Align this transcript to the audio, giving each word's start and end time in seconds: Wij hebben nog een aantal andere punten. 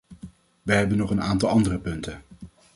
Wij 0.61 0.77
hebben 0.77 0.97
nog 0.97 1.09
een 1.09 1.21
aantal 1.21 1.49
andere 1.49 1.79
punten. 1.79 2.21